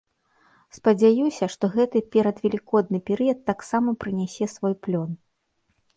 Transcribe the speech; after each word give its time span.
Спадзяюся, 0.77 1.49
што 1.57 1.69
гэты 1.75 2.01
перадвелікодны 2.15 3.03
перыяд 3.11 3.39
таксама 3.53 3.89
прынясе 4.05 4.45
свой 4.55 4.73
плён. 4.89 5.09